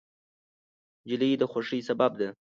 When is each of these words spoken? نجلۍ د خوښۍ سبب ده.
نجلۍ 1.05 1.31
د 1.37 1.43
خوښۍ 1.51 1.79
سبب 1.89 2.11
ده. 2.19 2.29